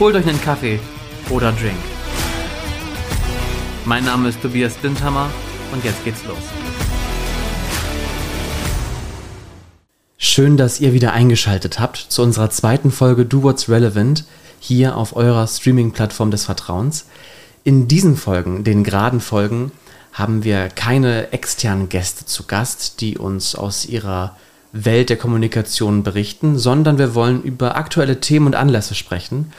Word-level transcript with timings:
Holt 0.00 0.14
euch 0.14 0.28
einen 0.28 0.40
Kaffee 0.40 0.78
oder 1.28 1.50
Drink. 1.50 1.74
Mein 3.84 4.04
Name 4.04 4.28
ist 4.28 4.40
Tobias 4.40 4.80
Dindhammer 4.80 5.28
und 5.72 5.84
jetzt 5.84 6.04
geht's 6.04 6.24
los. 6.24 6.38
Schön, 10.16 10.56
dass 10.56 10.78
ihr 10.78 10.92
wieder 10.92 11.14
eingeschaltet 11.14 11.80
habt 11.80 11.96
zu 11.96 12.22
unserer 12.22 12.48
zweiten 12.50 12.92
Folge 12.92 13.24
Do 13.26 13.42
What's 13.42 13.68
Relevant 13.68 14.24
hier 14.60 14.96
auf 14.96 15.16
eurer 15.16 15.48
Streaming-Plattform 15.48 16.30
des 16.30 16.44
Vertrauens. 16.44 17.06
In 17.64 17.88
diesen 17.88 18.16
Folgen, 18.16 18.62
den 18.62 18.84
geraden 18.84 19.18
Folgen, 19.18 19.72
haben 20.12 20.44
wir 20.44 20.68
keine 20.68 21.32
externen 21.32 21.88
Gäste 21.88 22.24
zu 22.24 22.44
Gast, 22.46 23.00
die 23.00 23.18
uns 23.18 23.56
aus 23.56 23.84
ihrer 23.84 24.36
Welt 24.70 25.10
der 25.10 25.16
Kommunikation 25.16 26.04
berichten, 26.04 26.56
sondern 26.56 26.98
wir 26.98 27.16
wollen 27.16 27.42
über 27.42 27.76
aktuelle 27.76 28.20
Themen 28.20 28.46
und 28.46 28.54
Anlässe 28.54 28.94
sprechen 28.94 29.52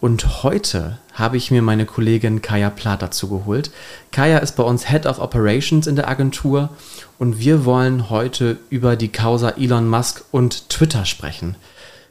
und 0.00 0.42
heute 0.42 0.98
habe 1.12 1.36
ich 1.36 1.50
mir 1.50 1.62
meine 1.62 1.84
Kollegin 1.84 2.40
Kaya 2.42 2.70
Plath 2.70 3.02
dazu 3.02 3.28
geholt. 3.28 3.70
Kaya 4.12 4.38
ist 4.38 4.56
bei 4.56 4.62
uns 4.62 4.88
Head 4.88 5.06
of 5.06 5.18
Operations 5.18 5.86
in 5.86 5.96
der 5.96 6.08
Agentur 6.08 6.70
und 7.18 7.38
wir 7.38 7.64
wollen 7.64 8.08
heute 8.08 8.58
über 8.70 8.96
die 8.96 9.08
Causa 9.08 9.50
Elon 9.50 9.88
Musk 9.88 10.24
und 10.30 10.68
Twitter 10.70 11.04
sprechen. 11.04 11.56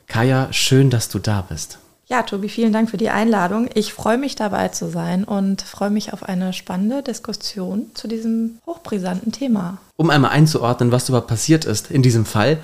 Kaya, 0.08 0.52
schön, 0.52 0.90
dass 0.90 1.10
du 1.10 1.20
da 1.20 1.42
bist. 1.42 1.80
Ja, 2.08 2.24
Tobi, 2.24 2.50
vielen 2.50 2.74
Dank 2.74 2.90
für 2.90 2.98
die 2.98 3.10
Einladung. 3.10 3.70
Ich 3.76 3.94
freue 3.94 4.18
mich 4.18 4.36
dabei 4.36 4.70
zu 4.70 4.90
sein 4.90 5.24
und 5.24 5.62
freue 5.62 5.92
mich 5.92 6.12
auf 6.12 6.24
eine 6.24 6.54
spannende 6.54 7.04
Diskussion 7.04 7.86
zu 7.94 8.08
diesem 8.08 8.58
hochbrisanten 8.66 9.32
Thema. 9.32 9.78
Um 9.96 10.10
einmal 10.10 10.32
einzuordnen, 10.32 10.92
was 10.92 11.10
überhaupt 11.10 11.28
passiert 11.28 11.66
ist 11.66 11.92
in 11.92 12.02
diesem 12.02 12.26
Fall, 12.26 12.58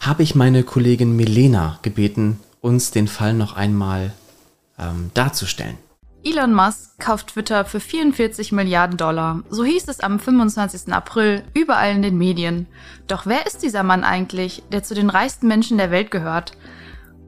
habe 0.00 0.24
ich 0.24 0.34
meine 0.34 0.64
Kollegin 0.64 1.14
Milena 1.14 1.78
gebeten, 1.82 2.40
uns 2.60 2.90
den 2.90 3.06
Fall 3.06 3.34
noch 3.34 3.54
einmal 3.54 4.12
ähm, 4.78 5.10
darzustellen. 5.14 5.78
Elon 6.24 6.52
Musk 6.52 6.98
kauft 6.98 7.28
Twitter 7.28 7.64
für 7.64 7.80
44 7.80 8.52
Milliarden 8.52 8.96
Dollar. 8.96 9.42
So 9.50 9.64
hieß 9.64 9.86
es 9.88 10.00
am 10.00 10.18
25. 10.18 10.92
April 10.92 11.44
überall 11.54 11.94
in 11.94 12.02
den 12.02 12.18
Medien. 12.18 12.66
Doch 13.06 13.24
wer 13.24 13.46
ist 13.46 13.62
dieser 13.62 13.84
Mann 13.84 14.02
eigentlich, 14.02 14.62
der 14.72 14.82
zu 14.82 14.94
den 14.94 15.10
reichsten 15.10 15.46
Menschen 15.46 15.78
der 15.78 15.90
Welt 15.90 16.10
gehört? 16.10 16.56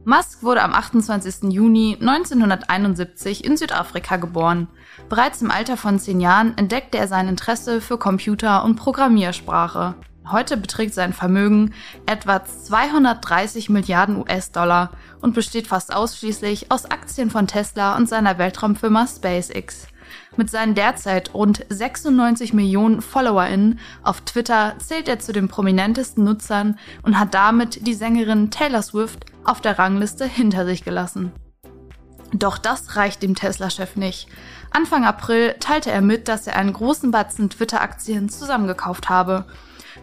Musk 0.05 0.43
wurde 0.43 0.63
am 0.63 0.75
28. 0.75 1.53
Juni 1.53 1.97
1971 2.01 3.45
in 3.45 3.57
Südafrika 3.57 4.17
geboren. 4.17 4.67
Bereits 5.09 5.41
im 5.41 5.51
Alter 5.51 5.77
von 5.77 5.99
zehn 5.99 6.21
Jahren 6.21 6.57
entdeckte 6.57 6.99
er 6.99 7.07
sein 7.07 7.29
Interesse 7.29 7.81
für 7.81 7.99
Computer- 7.99 8.65
und 8.65 8.77
Programmiersprache. 8.77 9.95
Heute 10.33 10.57
beträgt 10.57 10.95
sein 10.95 11.13
Vermögen 11.13 11.75
etwa 12.07 12.45
230 12.45 13.69
Milliarden 13.69 14.17
US-Dollar 14.17 14.93
und 15.21 15.35
besteht 15.35 15.67
fast 15.67 15.93
ausschließlich 15.93 16.71
aus 16.71 16.85
Aktien 16.85 17.31
von 17.31 17.49
Tesla 17.49 17.97
und 17.97 18.09
seiner 18.09 18.39
Weltraumfirma 18.39 19.09
SpaceX. 19.09 19.89
Mit 20.37 20.49
seinen 20.49 20.77
derzeit 20.77 21.35
rund 21.35 21.65
96 21.69 22.53
Millionen 22.53 23.01
FollowerInnen 23.01 23.81
auf 24.05 24.21
Twitter 24.21 24.75
zählt 24.79 25.09
er 25.09 25.19
zu 25.19 25.33
den 25.33 25.49
prominentesten 25.49 26.23
Nutzern 26.23 26.79
und 27.03 27.19
hat 27.19 27.35
damit 27.35 27.87
die 27.87 27.95
Sängerin 27.95 28.51
Taylor 28.53 28.83
Swift 28.83 29.27
auf 29.45 29.61
der 29.61 29.79
Rangliste 29.79 30.27
hinter 30.27 30.65
sich 30.65 30.85
gelassen. 30.85 31.33
Doch 32.33 32.59
das 32.59 32.95
reicht 32.95 33.25
dem 33.25 33.35
Tesla-Chef 33.35 33.97
nicht. 33.97 34.29
Anfang 34.71 35.05
April 35.05 35.57
teilte 35.59 35.91
er 35.91 36.01
mit, 36.01 36.29
dass 36.29 36.47
er 36.47 36.55
einen 36.55 36.73
großen 36.73 37.11
Batzen 37.11 37.51
Twitter-Aktien 37.51 38.29
zusammengekauft 38.29 39.09
habe– 39.09 39.47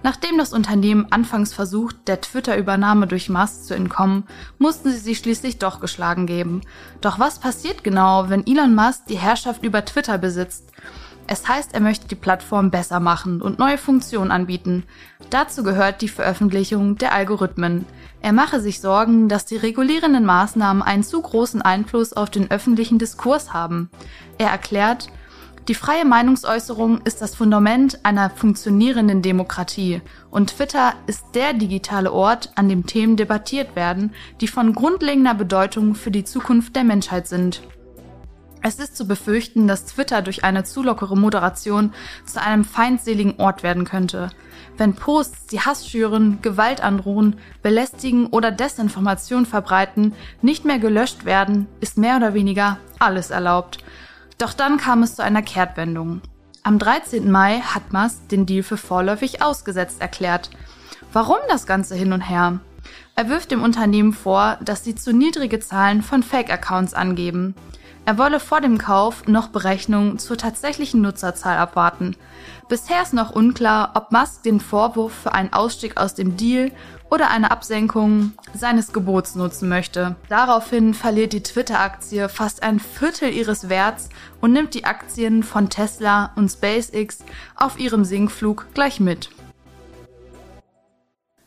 Nachdem 0.04 0.38
das 0.38 0.54
Unternehmen 0.54 1.08
anfangs 1.10 1.54
versucht, 1.54 2.08
der 2.08 2.22
Twitter-Übernahme 2.22 3.08
durch 3.08 3.30
Musk 3.30 3.66
zu 3.66 3.74
entkommen, 3.74 4.26
mussten 4.58 4.92
sie 4.92 4.98
sich 4.98 5.18
schließlich 5.18 5.58
doch 5.58 5.80
geschlagen 5.80 6.28
geben. 6.28 6.62
Doch 7.02 7.20
was 7.20 7.40
passiert 7.40 7.84
genau, 7.84 8.30
wenn 8.30 8.46
Elon 8.46 8.76
Musk 8.76 9.08
die 9.08 9.18
Herrschaft 9.18 9.64
über 9.64 9.84
Twitter 9.84 10.18
besitzt? 10.18 10.72
Es 11.30 11.46
heißt, 11.46 11.74
er 11.74 11.82
möchte 11.82 12.08
die 12.08 12.16
Plattform 12.16 12.72
besser 12.72 13.02
machen 13.02 13.42
und 13.42 13.60
neue 13.60 13.78
Funktionen 13.78 14.32
anbieten. 14.32 14.86
Dazu 15.30 15.62
gehört 15.62 16.02
die 16.02 16.08
Veröffentlichung 16.08 16.98
der 16.98 17.14
Algorithmen. 17.14 17.86
Er 18.22 18.32
mache 18.32 18.62
sich 18.62 18.80
Sorgen, 18.80 19.28
dass 19.28 19.46
die 19.46 19.58
regulierenden 19.58 20.26
Maßnahmen 20.26 20.82
einen 20.82 21.04
zu 21.04 21.22
großen 21.22 21.62
Einfluss 21.62 22.14
auf 22.14 22.30
den 22.30 22.50
öffentlichen 22.50 22.98
Diskurs 22.98 23.52
haben. 23.52 23.90
Er 24.38 24.50
erklärt, 24.50 25.10
die 25.68 25.76
freie 25.76 26.06
Meinungsäußerung 26.06 27.02
ist 27.02 27.22
das 27.22 27.36
Fundament 27.36 28.06
einer 28.06 28.30
funktionierenden 28.30 29.22
Demokratie 29.22 30.02
und 30.32 30.56
Twitter 30.56 30.94
ist 31.08 31.26
der 31.34 31.54
digitale 31.54 32.14
Ort, 32.14 32.52
an 32.56 32.70
dem 32.70 32.86
Themen 32.86 33.18
debattiert 33.18 33.76
werden, 33.76 34.14
die 34.40 34.48
von 34.48 34.74
grundlegender 34.74 35.34
Bedeutung 35.34 35.96
für 35.96 36.12
die 36.12 36.24
Zukunft 36.24 36.76
der 36.78 36.86
Menschheit 36.86 37.28
sind. 37.28 37.62
Es 38.62 38.80
ist 38.80 38.96
zu 38.96 39.08
befürchten, 39.08 39.68
dass 39.68 39.86
Twitter 39.86 40.22
durch 40.22 40.44
eine 40.44 40.64
zu 40.64 40.84
lockere 40.84 41.18
Moderation 41.18 41.94
zu 42.26 42.42
einem 42.42 42.64
feindseligen 42.64 43.36
Ort 43.38 43.62
werden 43.62 43.86
könnte. 43.86 44.30
Wenn 44.78 44.94
Posts, 44.94 45.48
die 45.48 45.60
Hass 45.60 45.88
schüren, 45.88 46.40
Gewalt 46.42 46.82
androhen, 46.82 47.36
belästigen 47.62 48.28
oder 48.28 48.52
Desinformation 48.52 49.46
verbreiten, 49.46 50.14
nicht 50.42 50.66
mehr 50.66 50.80
gelöscht 50.80 51.26
werden, 51.26 51.68
ist 51.82 51.98
mehr 51.98 52.18
oder 52.18 52.34
weniger 52.34 52.78
alles 53.00 53.30
erlaubt. 53.30 53.80
Doch 54.38 54.54
dann 54.54 54.78
kam 54.78 55.02
es 55.02 55.16
zu 55.16 55.24
einer 55.24 55.42
Kehrtwendung. 55.42 56.22
Am 56.62 56.78
13. 56.78 57.32
Mai 57.32 57.62
hat 57.62 57.92
Musk 57.92 58.30
den 58.30 58.46
Deal 58.46 58.62
für 58.62 58.78
vorläufig 58.78 59.42
ausgesetzt 59.42 60.00
erklärt. 60.00 60.52
Warum 61.12 61.38
das 61.50 61.66
Ganze 61.66 61.96
hin 61.96 62.14
und 62.14 62.22
her? 62.22 62.60
Er 63.16 63.30
wirft 63.30 63.50
dem 63.50 63.64
Unternehmen 63.64 64.14
vor, 64.14 64.58
dass 64.62 64.84
sie 64.84 64.94
zu 64.94 65.12
niedrige 65.12 65.60
Zahlen 65.60 66.04
von 66.04 66.22
Fake-Accounts 66.22 66.94
angeben. 66.94 67.56
Er 68.08 68.18
wolle 68.18 68.40
vor 68.40 68.62
dem 68.62 68.78
Kauf 68.78 69.28
noch 69.28 69.50
Berechnungen 69.50 70.18
zur 70.18 70.38
tatsächlichen 70.38 71.02
Nutzerzahl 71.02 71.58
abwarten. 71.58 72.16
Bisher 72.70 73.02
ist 73.02 73.14
noch 73.14 73.32
unklar, 73.32 73.92
ob 73.96 74.14
Musk 74.14 74.44
den 74.44 74.62
Vorwurf 74.62 75.12
für 75.12 75.34
einen 75.34 75.52
Ausstieg 75.52 75.98
aus 75.98 76.14
dem 76.14 76.38
Deal 76.38 76.72
oder 77.10 77.30
eine 77.30 77.52
Absenkung 77.52 78.32
seines 78.54 78.94
Gebots 78.94 79.36
nutzen 79.36 79.68
möchte. 79.68 80.16
Daraufhin 80.30 80.94
verliert 80.94 81.34
die 81.34 81.44
Twitter-Aktie 81.44 82.30
fast 82.30 82.64
ein 82.64 82.80
Viertel 82.80 83.30
ihres 83.34 83.68
Werts 83.68 84.08
und 84.40 84.54
nimmt 84.54 84.74
die 84.74 84.86
Aktien 84.86 85.44
von 85.44 85.70
Tesla 85.70 86.32
und 86.38 86.50
SpaceX 86.50 87.26
auf 87.58 87.78
ihrem 87.78 88.06
Sinkflug 88.06 88.68
gleich 88.74 89.02
mit. 89.02 89.32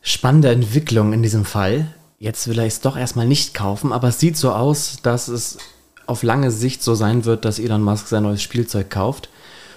Spannende 0.03 0.51
Entwicklung 0.51 1.11
in 1.11 1.23
diesem 1.23 1.43
Fall. 1.45 1.87
Jetzt 2.19 2.47
will 2.47 2.59
er 2.59 2.67
es 2.67 2.81
doch 2.81 2.97
erstmal 2.97 3.25
nicht 3.25 3.55
kaufen, 3.55 3.91
aber 3.91 4.09
es 4.09 4.19
sieht 4.19 4.37
so 4.37 4.51
aus, 4.51 4.97
dass 5.01 5.27
es 5.27 5.57
auf 6.11 6.23
lange 6.23 6.51
Sicht 6.51 6.83
so 6.83 6.93
sein 6.93 7.25
wird, 7.25 7.45
dass 7.45 7.57
Elon 7.57 7.81
Musk 7.81 8.07
sein 8.07 8.23
neues 8.23 8.41
Spielzeug 8.41 8.89
kauft. 8.89 9.29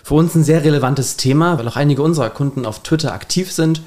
Für 0.03 0.15
uns 0.15 0.35
ein 0.35 0.45
sehr 0.45 0.65
relevantes 0.65 1.17
Thema, 1.17 1.59
weil 1.59 1.69
auch 1.69 1.77
einige 1.77 2.03
unserer 2.03 2.29
Kunden 2.29 2.67
auf 2.67 2.81
Twitter 2.81 3.15
aktiv 3.15 3.51
sind 3.51 3.81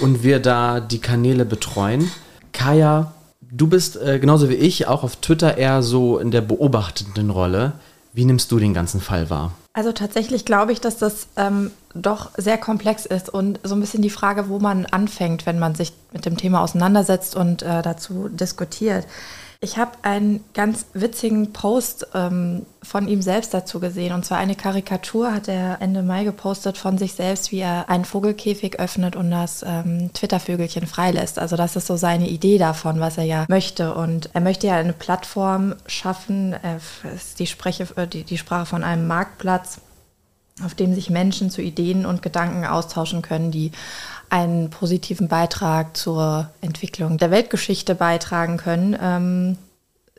und 0.00 0.22
wir 0.22 0.40
da 0.40 0.80
die 0.80 1.00
Kanäle 1.00 1.44
betreuen. 1.44 2.10
Kaya, 2.52 3.12
du 3.40 3.66
bist 3.66 3.96
äh, 3.96 4.18
genauso 4.18 4.50
wie 4.50 4.54
ich 4.54 4.86
auch 4.86 5.04
auf 5.04 5.16
Twitter 5.16 5.56
eher 5.56 5.82
so 5.82 6.18
in 6.18 6.30
der 6.30 6.42
beobachtenden 6.42 7.30
Rolle. 7.30 7.72
Wie 8.12 8.26
nimmst 8.26 8.52
du 8.52 8.58
den 8.58 8.74
ganzen 8.74 9.00
Fall 9.00 9.30
wahr? 9.30 9.52
Also 9.72 9.92
tatsächlich 9.92 10.44
glaube 10.44 10.72
ich, 10.72 10.82
dass 10.82 10.98
das 10.98 11.28
ähm, 11.36 11.70
doch 11.94 12.30
sehr 12.36 12.58
komplex 12.58 13.06
ist 13.06 13.30
und 13.30 13.58
so 13.62 13.74
ein 13.74 13.80
bisschen 13.80 14.02
die 14.02 14.10
Frage, 14.10 14.50
wo 14.50 14.58
man 14.58 14.84
anfängt, 14.84 15.46
wenn 15.46 15.58
man 15.58 15.74
sich 15.74 15.94
mit 16.12 16.26
dem 16.26 16.36
Thema 16.36 16.60
auseinandersetzt 16.62 17.34
und 17.34 17.62
äh, 17.62 17.80
dazu 17.80 18.28
diskutiert. 18.28 19.06
Ich 19.64 19.78
habe 19.78 19.92
einen 20.02 20.42
ganz 20.54 20.86
witzigen 20.92 21.52
Post 21.52 22.08
ähm, 22.14 22.66
von 22.82 23.06
ihm 23.06 23.22
selbst 23.22 23.54
dazu 23.54 23.78
gesehen. 23.78 24.12
Und 24.12 24.24
zwar 24.24 24.38
eine 24.38 24.56
Karikatur 24.56 25.32
hat 25.32 25.46
er 25.46 25.80
Ende 25.80 26.02
Mai 26.02 26.24
gepostet 26.24 26.76
von 26.76 26.98
sich 26.98 27.12
selbst, 27.12 27.52
wie 27.52 27.60
er 27.60 27.88
einen 27.88 28.04
Vogelkäfig 28.04 28.80
öffnet 28.80 29.14
und 29.14 29.30
das 29.30 29.64
ähm, 29.64 30.12
Twittervögelchen 30.14 30.88
freilässt. 30.88 31.38
Also 31.38 31.54
das 31.54 31.76
ist 31.76 31.86
so 31.86 31.96
seine 31.96 32.28
Idee 32.28 32.58
davon, 32.58 32.98
was 32.98 33.18
er 33.18 33.24
ja 33.24 33.46
möchte. 33.48 33.94
Und 33.94 34.30
er 34.32 34.40
möchte 34.40 34.66
ja 34.66 34.74
eine 34.74 34.94
Plattform 34.94 35.76
schaffen, 35.86 36.54
äh, 36.54 36.78
ist 37.14 37.38
die, 37.38 37.46
Spreche, 37.46 37.86
äh, 37.94 38.08
die, 38.08 38.24
die 38.24 38.38
Sprache 38.38 38.66
von 38.66 38.82
einem 38.82 39.06
Marktplatz, 39.06 39.78
auf 40.64 40.74
dem 40.74 40.92
sich 40.92 41.08
Menschen 41.08 41.50
zu 41.50 41.62
Ideen 41.62 42.04
und 42.04 42.20
Gedanken 42.20 42.64
austauschen 42.64 43.22
können, 43.22 43.52
die 43.52 43.70
einen 44.32 44.70
positiven 44.70 45.28
Beitrag 45.28 45.94
zur 45.94 46.48
Entwicklung 46.62 47.18
der 47.18 47.30
Weltgeschichte 47.30 47.94
beitragen 47.94 48.56
können. 48.56 48.96
Ähm, 49.00 49.58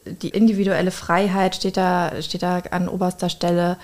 die 0.06 0.30
individuelle 0.30 0.92
Freiheit 0.92 1.56
steht 1.56 1.77
da, 1.77 2.21
steht 2.21 2.44
da 2.44 2.60
an 2.69 2.88
oberster 2.88 3.30
Stelle. 3.30 3.77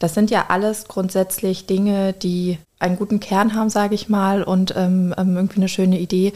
Das 0.00 0.14
sind 0.14 0.32
ja 0.32 0.46
alles 0.48 0.88
grundsätzlich 0.88 1.66
Dinge, 1.66 2.12
die 2.12 2.58
einen 2.80 2.96
guten 2.96 3.20
Kern 3.20 3.54
haben, 3.54 3.70
sage 3.70 3.94
ich 3.94 4.08
mal, 4.08 4.42
und 4.42 4.74
ähm, 4.76 5.14
ähm, 5.16 5.36
irgendwie 5.36 5.58
eine 5.58 5.68
schöne 5.68 6.00
Idee. 6.00 6.32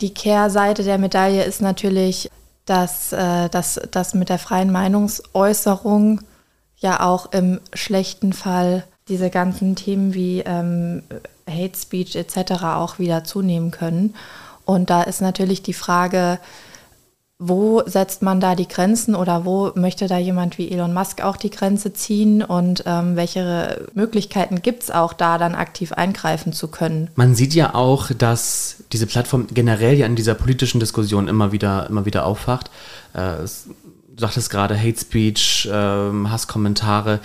Die 0.00 0.14
Kehrseite 0.14 0.84
der 0.84 0.96
Medaille 0.96 1.44
ist 1.44 1.60
natürlich, 1.60 2.30
dass, 2.64 3.12
äh, 3.12 3.50
dass, 3.50 3.78
dass 3.90 4.14
mit 4.14 4.30
der 4.30 4.38
freien 4.38 4.72
Meinungsäußerung 4.72 6.22
ja 6.78 7.00
auch 7.00 7.32
im 7.32 7.60
schlechten 7.74 8.32
Fall 8.32 8.84
diese 9.08 9.28
ganzen 9.28 9.76
Themen 9.76 10.14
wie 10.14 10.40
ähm, 10.40 11.02
Hate 11.48 11.78
Speech 11.78 12.16
etc. 12.16 12.64
auch 12.64 12.98
wieder 12.98 13.24
zunehmen 13.24 13.70
können. 13.70 14.14
Und 14.64 14.90
da 14.90 15.02
ist 15.02 15.20
natürlich 15.20 15.62
die 15.62 15.72
Frage, 15.72 16.38
wo 17.44 17.82
setzt 17.86 18.22
man 18.22 18.40
da 18.40 18.54
die 18.54 18.68
Grenzen 18.68 19.16
oder 19.16 19.44
wo 19.44 19.72
möchte 19.74 20.06
da 20.06 20.16
jemand 20.16 20.58
wie 20.58 20.70
Elon 20.70 20.94
Musk 20.94 21.22
auch 21.22 21.36
die 21.36 21.50
Grenze 21.50 21.92
ziehen 21.92 22.42
und 22.42 22.84
ähm, 22.86 23.16
welche 23.16 23.88
Möglichkeiten 23.94 24.62
gibt 24.62 24.84
es 24.84 24.90
auch 24.92 25.12
da 25.12 25.38
dann 25.38 25.56
aktiv 25.56 25.92
eingreifen 25.92 26.52
zu 26.52 26.68
können? 26.68 27.10
Man 27.16 27.34
sieht 27.34 27.52
ja 27.54 27.74
auch, 27.74 28.12
dass 28.16 28.84
diese 28.92 29.08
Plattform 29.08 29.48
generell 29.52 29.98
ja 29.98 30.06
in 30.06 30.14
dieser 30.14 30.34
politischen 30.34 30.78
Diskussion 30.78 31.26
immer 31.26 31.50
wieder, 31.50 31.88
immer 31.88 32.06
wieder 32.06 32.26
aufwacht. 32.26 32.70
Äh, 33.12 33.38
du 33.38 34.18
sagtest 34.18 34.48
gerade 34.50 34.78
Hate 34.78 35.00
Speech, 35.00 35.66
äh, 35.66 35.72
Hasskommentare 35.72 37.18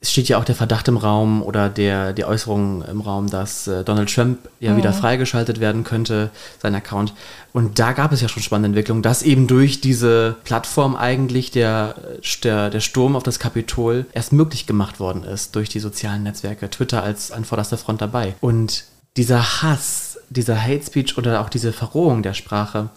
es 0.00 0.12
steht 0.12 0.28
ja 0.28 0.38
auch 0.38 0.44
der 0.44 0.54
Verdacht 0.54 0.86
im 0.86 0.96
Raum 0.96 1.42
oder 1.42 1.68
der, 1.68 2.12
die 2.12 2.24
Äußerung 2.24 2.82
im 2.82 3.00
Raum, 3.00 3.28
dass 3.28 3.66
äh, 3.66 3.82
Donald 3.82 4.14
Trump 4.14 4.38
ja 4.60 4.72
mhm. 4.72 4.76
wieder 4.76 4.92
freigeschaltet 4.92 5.58
werden 5.58 5.82
könnte, 5.82 6.30
sein 6.62 6.74
Account. 6.74 7.14
Und 7.52 7.80
da 7.80 7.92
gab 7.92 8.12
es 8.12 8.20
ja 8.20 8.28
schon 8.28 8.42
spannende 8.42 8.68
Entwicklungen, 8.68 9.02
dass 9.02 9.22
eben 9.22 9.48
durch 9.48 9.80
diese 9.80 10.36
Plattform 10.44 10.94
eigentlich 10.94 11.50
der, 11.50 11.96
der, 12.44 12.70
der 12.70 12.80
Sturm 12.80 13.16
auf 13.16 13.24
das 13.24 13.40
Kapitol 13.40 14.06
erst 14.12 14.32
möglich 14.32 14.66
gemacht 14.66 15.00
worden 15.00 15.24
ist, 15.24 15.56
durch 15.56 15.68
die 15.68 15.80
sozialen 15.80 16.22
Netzwerke, 16.22 16.70
Twitter 16.70 17.02
als 17.02 17.32
an 17.32 17.44
vorderster 17.44 17.78
Front 17.78 18.00
dabei. 18.00 18.34
Und 18.40 18.84
dieser 19.16 19.62
Hass, 19.62 20.20
dieser 20.30 20.62
Hate 20.62 20.84
Speech 20.86 21.18
oder 21.18 21.40
auch 21.40 21.48
diese 21.48 21.72
Verrohung 21.72 22.22
der 22.22 22.34
Sprache, 22.34 22.90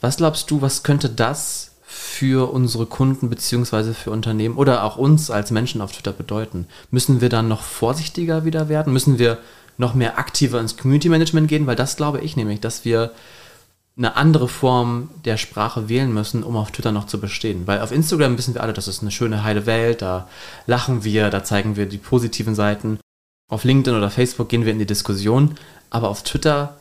was 0.00 0.16
glaubst 0.16 0.50
du, 0.50 0.60
was 0.60 0.82
könnte 0.82 1.08
das 1.08 1.70
für 1.90 2.52
unsere 2.52 2.84
Kunden 2.84 3.30
beziehungsweise 3.30 3.94
für 3.94 4.10
Unternehmen 4.10 4.56
oder 4.56 4.84
auch 4.84 4.98
uns 4.98 5.30
als 5.30 5.50
Menschen 5.50 5.80
auf 5.80 5.92
Twitter 5.92 6.12
bedeuten? 6.12 6.66
Müssen 6.90 7.22
wir 7.22 7.30
dann 7.30 7.48
noch 7.48 7.62
vorsichtiger 7.62 8.44
wieder 8.44 8.68
werden? 8.68 8.92
Müssen 8.92 9.18
wir 9.18 9.38
noch 9.78 9.94
mehr 9.94 10.18
aktiver 10.18 10.60
ins 10.60 10.76
Community 10.76 11.08
Management 11.08 11.48
gehen? 11.48 11.66
Weil 11.66 11.76
das 11.76 11.96
glaube 11.96 12.20
ich 12.20 12.36
nämlich, 12.36 12.60
dass 12.60 12.84
wir 12.84 13.12
eine 13.96 14.16
andere 14.16 14.48
Form 14.48 15.08
der 15.24 15.38
Sprache 15.38 15.88
wählen 15.88 16.12
müssen, 16.12 16.44
um 16.44 16.56
auf 16.56 16.72
Twitter 16.72 16.92
noch 16.92 17.06
zu 17.06 17.18
bestehen. 17.20 17.66
Weil 17.66 17.80
auf 17.80 17.90
Instagram 17.90 18.36
wissen 18.36 18.52
wir 18.52 18.62
alle, 18.62 18.74
das 18.74 18.86
ist 18.86 19.00
eine 19.00 19.10
schöne, 19.10 19.42
heile 19.42 19.64
Welt, 19.64 20.02
da 20.02 20.28
lachen 20.66 21.04
wir, 21.04 21.30
da 21.30 21.42
zeigen 21.42 21.76
wir 21.76 21.86
die 21.86 21.96
positiven 21.96 22.54
Seiten. 22.54 23.00
Auf 23.50 23.64
LinkedIn 23.64 23.96
oder 23.96 24.10
Facebook 24.10 24.50
gehen 24.50 24.66
wir 24.66 24.72
in 24.72 24.78
die 24.78 24.84
Diskussion, 24.84 25.54
aber 25.88 26.10
auf 26.10 26.22
Twitter 26.22 26.77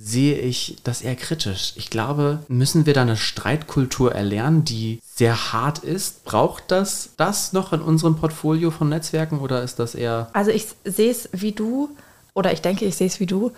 sehe 0.00 0.38
ich 0.38 0.76
das 0.84 1.02
eher 1.02 1.16
kritisch. 1.16 1.72
Ich 1.74 1.90
glaube, 1.90 2.38
müssen 2.46 2.86
wir 2.86 2.94
da 2.94 3.02
eine 3.02 3.16
Streitkultur 3.16 4.14
erlernen, 4.14 4.64
die 4.64 5.00
sehr 5.02 5.52
hart 5.52 5.80
ist? 5.80 6.24
Braucht 6.24 6.64
das 6.68 7.10
das 7.16 7.52
noch 7.52 7.72
in 7.72 7.80
unserem 7.80 8.16
Portfolio 8.16 8.70
von 8.70 8.88
Netzwerken 8.88 9.40
oder 9.40 9.62
ist 9.62 9.80
das 9.80 9.96
eher... 9.96 10.30
Also 10.34 10.52
ich 10.52 10.66
sehe 10.84 11.10
es 11.10 11.28
wie 11.32 11.52
du 11.52 11.90
oder 12.32 12.52
ich 12.52 12.62
denke, 12.62 12.84
ich 12.84 12.94
sehe 12.94 13.08
es 13.08 13.18
wie 13.18 13.26
du. 13.26 13.50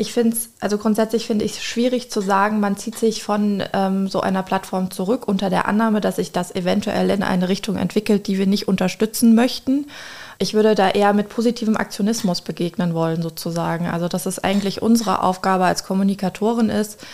Ich 0.00 0.12
finde 0.12 0.36
es, 0.36 0.50
also 0.60 0.78
grundsätzlich 0.78 1.26
finde 1.26 1.44
ich 1.44 1.56
es 1.56 1.64
schwierig 1.64 2.08
zu 2.08 2.20
sagen, 2.20 2.60
man 2.60 2.76
zieht 2.76 2.96
sich 2.96 3.24
von 3.24 3.64
ähm, 3.72 4.06
so 4.06 4.20
einer 4.20 4.44
Plattform 4.44 4.92
zurück 4.92 5.26
unter 5.26 5.50
der 5.50 5.66
Annahme, 5.66 6.00
dass 6.00 6.16
sich 6.16 6.30
das 6.30 6.54
eventuell 6.54 7.10
in 7.10 7.24
eine 7.24 7.48
Richtung 7.48 7.76
entwickelt, 7.76 8.28
die 8.28 8.38
wir 8.38 8.46
nicht 8.46 8.68
unterstützen 8.68 9.34
möchten. 9.34 9.88
Ich 10.38 10.54
würde 10.54 10.76
da 10.76 10.88
eher 10.88 11.12
mit 11.14 11.28
positivem 11.28 11.76
Aktionismus 11.76 12.42
begegnen 12.42 12.94
wollen, 12.94 13.22
sozusagen. 13.22 13.88
Also, 13.88 14.06
dass 14.06 14.26
es 14.26 14.38
eigentlich 14.38 14.82
unsere 14.82 15.24
Aufgabe 15.24 15.64
als 15.64 15.82
Kommunikatorin 15.82 16.70
ist, 16.70 17.04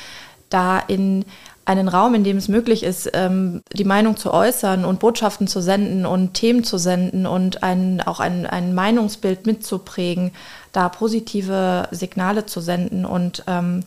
da 0.51 0.79
in 0.79 1.25
einen 1.65 1.89
Raum, 1.89 2.15
in 2.15 2.25
dem 2.25 2.37
es 2.37 2.49
möglich 2.49 2.83
ist, 2.83 3.11
ähm, 3.15 3.63
die 3.73 3.85
Meinung 3.85 4.19
zu 4.19 4.33
äußern 4.33 4.85
und 4.85 5.01
Botschaften 5.01 5.47
zu 5.47 5.63
senden 5.63 6.05
und 6.05 6.35
Themen 6.35 6.65
zu 6.65 6.77
senden 6.77 7.27
und 7.27 7.63
ein, 7.63 8.03
auch 8.03 8.21
ein, 8.21 8.47
ein 8.47 8.75
Meinungsbild 8.75 9.47
mitzuprägen, 9.47 10.33
da 10.75 10.88
positive 10.88 11.88
Signale 11.91 12.47
zu 12.47 12.61
senden 12.61 13.06
und 13.06 13.44
ähm, 13.47 13.85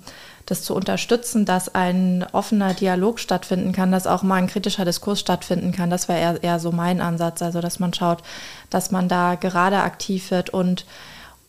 das 0.48 0.64
zu 0.64 0.74
unterstützen, 0.74 1.46
dass 1.46 1.76
ein 1.76 2.26
offener 2.32 2.74
Dialog 2.74 3.20
stattfinden 3.20 3.74
kann, 3.74 3.92
dass 3.92 4.08
auch 4.08 4.24
mal 4.24 4.36
ein 4.36 4.48
kritischer 4.48 4.86
Diskurs 4.86 5.20
stattfinden 5.20 5.74
kann. 5.74 5.90
Das 5.90 6.08
wäre 6.08 6.20
eher, 6.20 6.44
eher 6.44 6.60
so 6.60 6.72
mein 6.72 7.02
Ansatz. 7.02 7.42
Also, 7.42 7.60
dass 7.60 7.80
man 7.80 7.94
schaut, 7.94 8.24
dass 8.70 8.90
man 8.90 9.10
da 9.10 9.36
gerade 9.36 9.80
aktiv 9.80 10.32
wird 10.32 10.50
und, 10.50 10.86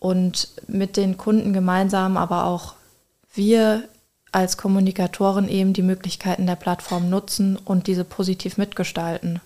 und 0.00 0.49
mit 0.67 0.96
den 0.96 1.17
Kunden 1.17 1.52
gemeinsam, 1.52 2.17
aber 2.17 2.44
auch 2.44 2.75
wir 3.32 3.84
als 4.32 4.56
Kommunikatoren 4.56 5.49
eben 5.49 5.73
die 5.73 5.82
Möglichkeiten 5.82 6.46
der 6.46 6.56
Plattform 6.56 7.08
nutzen 7.08 7.56
und 7.56 7.87
diese 7.87 8.05
positiv 8.05 8.58
mitgestalten. 8.58 9.41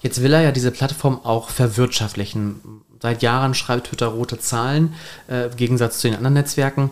Jetzt 0.00 0.22
will 0.22 0.32
er 0.32 0.40
ja 0.40 0.52
diese 0.52 0.70
Plattform 0.70 1.20
auch 1.24 1.50
verwirtschaftlichen. 1.50 2.82
Seit 3.04 3.20
Jahren 3.20 3.52
schreibt 3.52 3.88
Twitter 3.88 4.06
rote 4.06 4.38
Zahlen, 4.38 4.94
äh, 5.28 5.48
im 5.50 5.56
Gegensatz 5.56 5.98
zu 5.98 6.08
den 6.08 6.16
anderen 6.16 6.32
Netzwerken. 6.32 6.90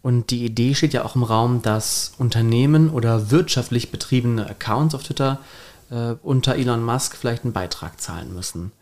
Und 0.00 0.30
die 0.30 0.46
Idee 0.46 0.74
steht 0.74 0.94
ja 0.94 1.04
auch 1.04 1.14
im 1.14 1.24
Raum, 1.24 1.60
dass 1.60 2.14
Unternehmen 2.16 2.88
oder 2.88 3.30
wirtschaftlich 3.30 3.90
betriebene 3.90 4.48
Accounts 4.48 4.94
auf 4.94 5.02
Twitter 5.02 5.40
äh, 5.90 6.14
unter 6.22 6.54
Elon 6.54 6.82
Musk 6.82 7.18
vielleicht 7.18 7.44
einen 7.44 7.52
Beitrag 7.52 8.00
zahlen 8.00 8.32
müssen. 8.32 8.72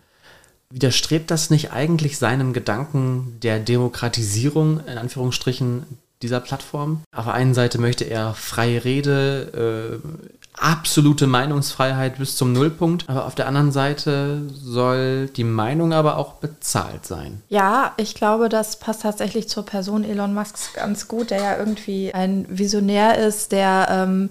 Widerstrebt 0.71 1.33
das 1.33 1.51
nicht 1.51 1.73
eigentlich 1.73 2.19
seinem 2.19 2.53
Gedanken 2.53 3.39
der 3.43 3.59
Demokratisierung, 3.59 4.79
in 4.87 4.97
Anführungsstrichen, 4.97 5.83
dieser 6.23 6.39
Plattform? 6.39 7.03
Auf 7.11 7.25
der 7.25 7.35
einen 7.35 7.55
Seite 7.55 7.79
möchte 7.81 8.05
er 8.05 8.35
freie 8.35 8.85
Rede, 8.85 10.01
äh, 10.03 10.40
absolute 10.59 11.27
Meinungsfreiheit 11.27 12.19
bis 12.19 12.37
zum 12.37 12.53
Nullpunkt. 12.53 13.09
Aber 13.09 13.27
auf 13.27 13.35
der 13.35 13.47
anderen 13.47 13.73
Seite 13.73 14.43
soll 14.53 15.29
die 15.29 15.45
Meinung 15.45 15.93
aber 15.93 16.17
auch 16.17 16.35
bezahlt 16.35 17.07
sein. 17.07 17.43
Ja, 17.49 17.93
ich 17.97 18.15
glaube, 18.15 18.49
das 18.49 18.79
passt 18.79 19.03
tatsächlich 19.03 19.49
zur 19.49 19.65
Person 19.65 20.05
Elon 20.05 20.35
Musk 20.35 20.75
ganz 20.75 21.09
gut, 21.09 21.31
der 21.31 21.43
ja 21.43 21.57
irgendwie 21.57 22.13
ein 22.13 22.47
Visionär 22.49 23.19
ist, 23.19 23.53
der, 23.53 23.89
ähm, 23.91 24.31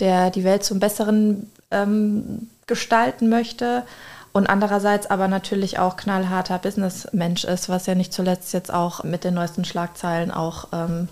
der 0.00 0.30
die 0.30 0.44
Welt 0.44 0.64
zum 0.64 0.80
Besseren 0.80 1.50
ähm, 1.70 2.48
gestalten 2.66 3.28
möchte. 3.28 3.84
Und 4.32 4.48
andererseits 4.48 5.06
aber 5.06 5.28
natürlich 5.28 5.78
auch 5.78 5.96
knallharter 5.96 6.58
Businessmensch 6.58 7.44
ist, 7.44 7.68
was 7.68 7.86
ja 7.86 7.94
nicht 7.94 8.12
zuletzt 8.12 8.52
jetzt 8.52 8.74
auch 8.74 9.04
mit 9.04 9.22
den 9.22 9.34
neuesten 9.34 9.64
Schlagzeilen 9.64 10.32
auch, 10.32 10.68
ähm, 10.72 11.08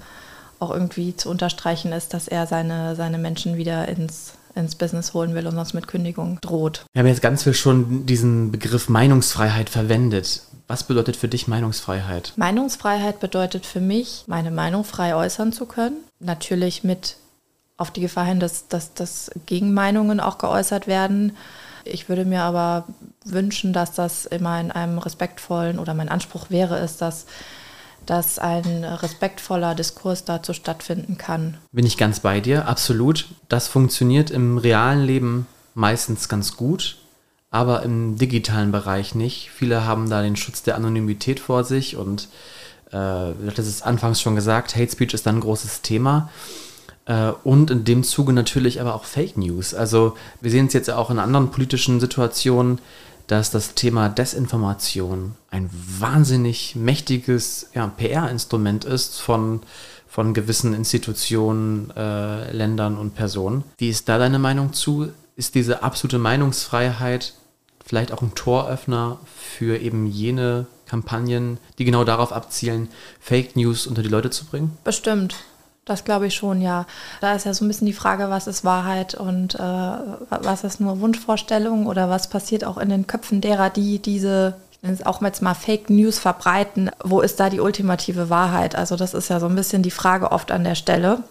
auch 0.63 0.71
irgendwie 0.71 1.17
zu 1.17 1.29
unterstreichen 1.29 1.93
ist, 1.93 2.15
dass 2.15 2.29
er 2.29 2.47
seine, 2.47 2.97
seine 2.97 3.19
Menschen 3.19 3.57
wieder 3.57 3.89
ins 3.89 4.35
ins 4.55 4.75
Business 4.75 5.15
holen 5.15 5.35
will 5.35 5.47
und 5.47 5.55
sonst 5.55 5.75
mit 5.75 5.89
Kündigung 5.89 6.39
droht. 6.41 6.85
Wir 6.93 7.01
haben 7.01 7.07
jetzt 7.07 7.23
ganz 7.23 7.43
viel 7.43 7.55
schon 7.55 8.07
diesen 8.07 8.53
Begriff 8.53 8.89
Meinungsfreiheit 8.89 9.71
verwendet. 9.71 10.43
Was 10.69 10.85
bedeutet 10.85 11.17
für 11.17 11.29
dich 11.29 11.49
Meinungsfreiheit? 11.49 12.33
Meinungsfreiheit 12.37 13.21
bedeutet 13.21 13.67
für 13.67 13.81
mich, 13.81 14.25
meine 14.27 14.51
Meinung 14.51 14.85
frei 14.85 15.15
äußern 15.15 15.53
zu 15.53 15.67
können. 15.67 15.97
Natürlich 16.19 16.85
mit 16.85 17.17
auf 17.77 17.91
die 17.91 18.01
Gefahr 18.01 18.27
hin, 18.27 18.41
dass, 18.41 18.69
dass, 18.69 18.95
dass 18.95 19.31
Gegenmeinungen 19.47 20.21
auch 20.21 20.39
geäußert 20.39 20.87
werden. 20.87 21.37
Ich 21.85 22.09
würde 22.09 22.25
mir 22.25 22.43
aber 22.43 22.87
wünschen, 23.25 23.73
dass 23.73 23.93
das 23.93 24.25
immer 24.25 24.61
in 24.61 24.71
einem 24.71 24.99
respektvollen 24.99 25.79
oder 25.79 25.95
mein 25.95 26.09
Anspruch 26.09 26.49
wäre 26.49 26.79
es, 26.79 26.97
dass 26.97 27.27
dass 28.07 28.39
ein 28.39 28.85
respektvoller 28.85 29.75
Diskurs 29.75 30.25
dazu 30.25 30.53
stattfinden 30.53 31.19
kann. 31.19 31.59
Bin 31.73 31.87
ich 31.87 31.97
ganz 31.97 32.21
bei 32.21 32.41
dir, 32.41 32.69
absolut. 32.69 33.27
Das 33.49 33.69
funktioniert 33.69 34.31
im 34.31 34.59
realen 34.59 35.05
Leben 35.05 35.47
meistens 35.75 36.29
ganz 36.29 36.57
gut, 36.57 36.97
aber 37.51 37.83
im 37.83 38.19
digitalen 38.19 38.73
Bereich 38.73 39.15
nicht. 39.15 39.51
Viele 39.51 39.85
haben 39.85 40.11
da 40.11 40.23
den 40.23 40.37
Schutz 40.37 40.63
der 40.63 40.77
Anonymität 40.77 41.41
vor 41.41 41.65
sich 41.65 41.97
und 41.97 42.29
äh, 42.91 43.33
das 43.55 43.67
ist 43.67 43.83
anfangs 43.83 44.21
schon 44.21 44.35
gesagt, 44.35 44.77
Hate 44.77 44.91
Speech 44.91 45.15
ist 45.15 45.27
dann 45.27 45.37
ein 45.37 45.41
großes 45.41 45.83
Thema. 45.83 46.31
Äh, 47.07 47.33
und 47.43 47.71
in 47.71 47.85
dem 47.85 48.05
Zuge 48.05 48.33
natürlich 48.33 48.81
aber 48.81 48.95
auch 48.95 49.05
Fake 49.05 49.37
News. 49.37 49.75
Also 49.75 50.17
wir 50.41 50.51
sehen 50.51 50.67
es 50.67 50.73
jetzt 50.73 50.91
auch 50.91 51.11
in 51.11 51.19
anderen 51.19 51.51
politischen 51.51 52.01
Situationen, 52.01 52.79
dass 53.33 53.51
das 53.51 53.73
Thema 53.73 54.11
Desinformation 54.11 55.37
ein 55.51 55.71
wahnsinnig 55.73 56.77
mächtiges 56.77 57.71
ja, 57.73 57.87
PR-Instrument 57.87 58.85
ist 58.85 59.23
von, 59.23 59.63
von 60.07 60.35
gewissen 60.35 60.75
Institutionen, 60.75 61.91
äh, 61.97 62.53
Ländern 62.53 62.99
und 62.99 63.15
Personen. 63.15 63.65
Wie 63.79 63.89
ist 63.89 64.11
da 64.11 64.19
deine 64.19 64.39
Meinung 64.39 64.75
zu? 64.75 65.13
Ist 65.35 65.55
diese 65.55 65.83
absolute 65.83 66.19
Meinungsfreiheit 66.19 67.33
vielleicht 67.83 68.13
auch 68.13 68.21
ein 68.21 68.35
Toröffner 68.35 69.19
für 69.35 69.79
eben 69.79 70.05
jene 70.05 70.67
Kampagnen, 70.85 71.57
die 71.79 71.87
genau 71.87 72.05
darauf 72.05 72.35
abzielen, 72.35 72.89
Fake 73.19 73.57
News 73.57 73.87
unter 73.87 74.03
die 74.03 74.11
Leute 74.11 74.29
zu 74.29 74.45
bringen? 74.45 74.77
Bestimmt. 74.85 75.37
Das 75.85 76.05
glaube 76.05 76.29
ich 76.29 76.35
schon, 76.35 76.61
ja. 76.61 76.87
Da 77.21 77.35
ist 77.35 77.45
ja 77.45 77.55
so 77.55 77.65
ein 77.65 77.69
bisschen 77.69 77.89
die 77.89 77.93
Frage, 77.93 78.31
was 78.31 78.47
ist 78.47 78.65
Wahrheit 78.65 79.15
und 79.15 79.57
äh, 79.57 79.59
was 79.59 80.63
ist 80.63 80.81
nur 80.81 81.01
Wunschvorstellung 81.01 81.87
oder 81.87 82.09
was 82.09 82.29
passiert 82.29 82.65
auch 82.65 82.79
in 82.79 82.89
den 82.89 83.09
Köpfen 83.09 83.41
derer, 83.41 83.69
die 83.69 83.99
diese, 83.99 84.55
ich 84.71 84.81
nenne 84.83 84.95
es 84.95 85.05
auch 85.05 85.21
jetzt 85.23 85.43
mal 85.43 85.55
Fake 85.55 85.91
News 85.91 86.21
verbreiten. 86.21 86.91
Wo 87.03 87.21
ist 87.21 87.41
da 87.41 87.51
die 87.51 87.59
ultimative 87.59 88.31
Wahrheit? 88.31 88.77
Also 88.77 88.95
das 88.95 89.13
ist 89.13 89.29
ja 89.29 89.41
so 89.41 89.47
ein 89.47 89.57
bisschen 89.57 89.83
die 89.83 89.91
Frage 89.91 90.31
oft 90.31 90.53
an 90.53 90.63
der 90.63 90.77
Stelle. 90.77 91.25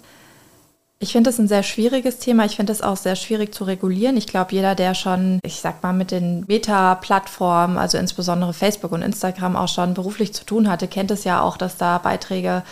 Ich 1.00 1.13
finde 1.13 1.29
es 1.29 1.39
ein 1.39 1.48
sehr 1.48 1.63
schwieriges 1.63 2.20
Thema. 2.20 2.46
Ich 2.46 2.58
finde 2.58 2.74
es 2.74 2.81
auch 2.81 2.98
sehr 2.98 3.15
schwierig 3.15 3.55
zu 3.55 3.63
regulieren. 3.63 4.17
Ich 4.17 4.27
glaube, 4.27 4.53
jeder, 4.53 4.75
der 4.75 4.93
schon, 4.96 5.39
ich 5.43 5.62
sag 5.62 5.81
mal, 5.81 5.93
mit 5.93 6.12
den 6.12 6.43
Meta-Plattformen, 6.48 7.77
also 7.77 7.98
insbesondere 7.98 8.53
Facebook 8.53 8.91
und 8.91 9.01
Instagram 9.01 9.55
auch 9.55 9.70
schon 9.70 9.93
beruflich 9.93 10.34
zu 10.34 10.46
tun 10.46 10.70
hatte, 10.70 10.88
kennt 10.88 11.10
es 11.10 11.24
ja 11.24 11.41
auch, 11.41 11.55
dass 11.58 11.77
da 11.77 11.98
Beiträge 11.98 12.63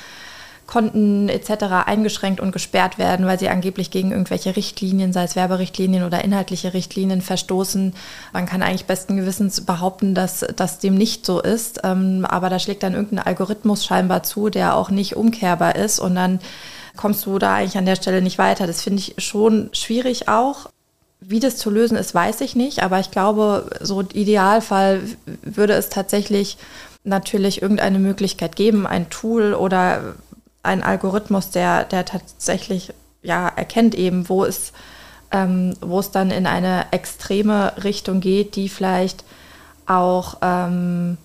Konten 0.69 1.29
etc. 1.29 1.63
eingeschränkt 1.87 2.39
und 2.39 2.51
gesperrt 2.51 2.99
werden, 2.99 3.25
weil 3.25 3.39
sie 3.39 3.49
angeblich 3.49 3.89
gegen 3.89 4.11
irgendwelche 4.11 4.55
Richtlinien, 4.55 5.11
sei 5.11 5.23
es 5.23 5.35
Werberichtlinien 5.35 6.03
oder 6.03 6.23
inhaltliche 6.23 6.75
Richtlinien, 6.75 7.21
verstoßen. 7.21 7.95
Man 8.33 8.45
kann 8.45 8.61
eigentlich 8.61 8.85
besten 8.85 9.17
Gewissens 9.17 9.61
behaupten, 9.61 10.13
dass 10.13 10.45
das 10.55 10.77
dem 10.77 10.93
nicht 10.93 11.25
so 11.25 11.41
ist. 11.41 11.81
Ähm, 11.83 12.23
aber 12.29 12.49
da 12.49 12.59
schlägt 12.59 12.83
dann 12.83 12.93
irgendein 12.93 13.25
Algorithmus 13.25 13.83
scheinbar 13.83 14.21
zu, 14.21 14.49
der 14.49 14.75
auch 14.75 14.91
nicht 14.91 15.15
umkehrbar 15.15 15.75
ist 15.75 15.99
und 15.99 16.13
dann 16.13 16.39
kommst 16.95 17.25
du 17.25 17.39
da 17.39 17.55
eigentlich 17.55 17.77
an 17.77 17.85
der 17.85 17.95
Stelle 17.95 18.21
nicht 18.21 18.37
weiter. 18.37 18.67
Das 18.67 18.83
finde 18.83 18.99
ich 18.99 19.15
schon 19.17 19.69
schwierig 19.73 20.27
auch. 20.27 20.69
Wie 21.19 21.39
das 21.39 21.57
zu 21.57 21.71
lösen 21.71 21.97
ist, 21.97 22.13
weiß 22.13 22.41
ich 22.41 22.55
nicht, 22.55 22.83
aber 22.83 22.99
ich 22.99 23.09
glaube, 23.09 23.69
so 23.81 24.01
Idealfall 24.01 25.01
würde 25.41 25.73
es 25.73 25.89
tatsächlich 25.89 26.57
natürlich 27.03 27.61
irgendeine 27.61 27.99
Möglichkeit 27.99 28.55
geben, 28.55 28.85
ein 28.85 29.09
Tool 29.09 29.53
oder 29.53 30.15
ein 30.63 30.83
Algorithmus, 30.83 31.51
der, 31.51 31.85
der 31.85 32.05
tatsächlich 32.05 32.93
ja 33.21 33.47
erkennt 33.47 33.95
eben, 33.95 34.29
wo 34.29 34.45
es, 34.45 34.73
ähm, 35.31 35.75
wo 35.81 35.99
es 35.99 36.11
dann 36.11 36.31
in 36.31 36.47
eine 36.47 36.91
extreme 36.91 37.73
Richtung 37.83 38.19
geht, 38.19 38.55
die 38.55 38.69
vielleicht 38.69 39.23
auch 39.85 40.37
ähm, 40.41 41.17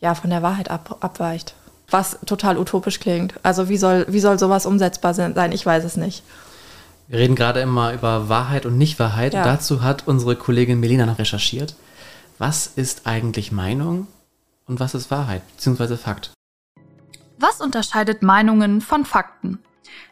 ja, 0.00 0.14
von 0.14 0.30
der 0.30 0.42
Wahrheit 0.42 0.70
ab, 0.70 0.98
abweicht 1.00 1.54
was 1.90 2.18
total 2.26 2.58
utopisch 2.58 3.00
klingt. 3.00 3.34
Also 3.42 3.68
wie 3.68 3.76
soll, 3.76 4.06
wie 4.08 4.20
soll 4.20 4.38
sowas 4.38 4.66
umsetzbar 4.66 5.14
sein? 5.14 5.52
Ich 5.52 5.64
weiß 5.64 5.84
es 5.84 5.96
nicht. 5.96 6.22
Wir 7.08 7.18
reden 7.18 7.36
gerade 7.36 7.60
immer 7.60 7.92
über 7.92 8.28
Wahrheit 8.28 8.66
und 8.66 8.78
Nichtwahrheit. 8.78 9.34
Ja. 9.34 9.44
Dazu 9.44 9.82
hat 9.82 10.06
unsere 10.06 10.36
Kollegin 10.36 10.80
Melina 10.80 11.06
noch 11.06 11.18
recherchiert. 11.18 11.76
Was 12.38 12.66
ist 12.66 13.06
eigentlich 13.06 13.52
Meinung 13.52 14.06
und 14.66 14.80
was 14.80 14.94
ist 14.94 15.10
Wahrheit 15.10 15.42
bzw. 15.56 15.96
Fakt? 15.96 16.32
Was 17.46 17.60
unterscheidet 17.60 18.22
Meinungen 18.22 18.80
von 18.80 19.04
Fakten? 19.04 19.58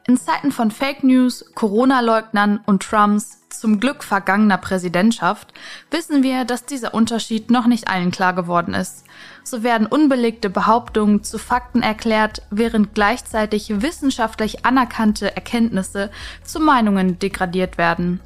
In 0.06 0.18
Zeiten 0.18 0.52
von 0.52 0.70
Fake 0.70 1.02
News, 1.02 1.46
Corona-Leugnern 1.54 2.60
und 2.66 2.82
Trumps 2.82 3.48
zum 3.48 3.80
Glück 3.80 4.04
vergangener 4.04 4.58
Präsidentschaft 4.58 5.54
wissen 5.90 6.22
wir, 6.22 6.44
dass 6.44 6.66
dieser 6.66 6.92
Unterschied 6.92 7.50
noch 7.50 7.66
nicht 7.66 7.88
allen 7.88 8.10
klar 8.10 8.34
geworden 8.34 8.74
ist. 8.74 9.04
So 9.44 9.62
werden 9.62 9.86
unbelegte 9.86 10.50
Behauptungen 10.50 11.24
zu 11.24 11.38
Fakten 11.38 11.80
erklärt, 11.80 12.42
während 12.50 12.94
gleichzeitig 12.94 13.80
wissenschaftlich 13.80 14.66
anerkannte 14.66 15.34
Erkenntnisse 15.34 16.10
zu 16.44 16.60
Meinungen 16.60 17.18
degradiert 17.18 17.78
werden. 17.78 18.20